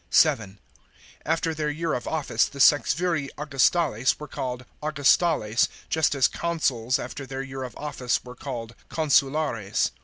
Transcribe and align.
(7) 0.09 0.57
After 1.27 1.53
their 1.53 1.69
year 1.69 1.93
of 1.93 2.07
office 2.07 2.47
the 2.47 2.57
sexviri 2.57 3.29
Augustales, 3.37 4.19
were 4.19 4.27
called 4.27 4.65
Augustales, 4.81 5.67
just 5.91 6.15
as 6.15 6.27
consuls 6.27 6.97
after 6.97 7.27
their 7.27 7.43
year 7.43 7.61
of 7.61 7.77
office 7.77 8.19
were 8.25 8.33
called 8.33 8.73
consulares. 8.89 9.91